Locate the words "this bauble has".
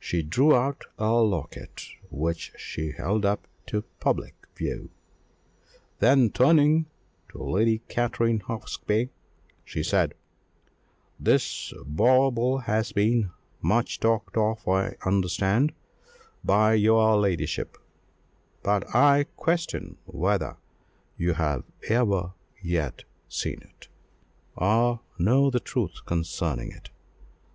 11.20-12.92